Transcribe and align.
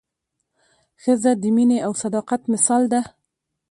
ښځه 1.01 1.31
د 1.41 1.43
مینې 1.55 1.77
او 1.85 1.91
صداقت 2.03 2.41
مثال 2.53 2.83
ده. 2.93 3.01